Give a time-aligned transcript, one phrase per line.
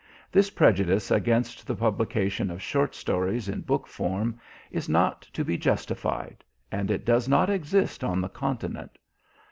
[0.31, 4.39] This prejudice against the publication of short stories in book form
[4.71, 8.97] is not to be justified, and it does not exist on the Continent.